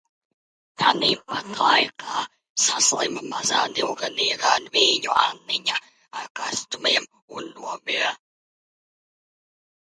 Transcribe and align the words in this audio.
Tanī 0.83 1.09
pat 1.31 1.49
laikā 1.59 2.23
saslima 2.63 3.23
mazā 3.35 3.61
divgadīgā 3.81 4.55
dvīņu 4.69 5.13
Anniņa 5.27 5.79
ar 6.23 6.33
karstumiem 6.41 7.09
un 7.39 7.55
nomira. 7.55 8.11